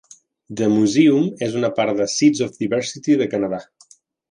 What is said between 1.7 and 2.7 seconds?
part de Seeds of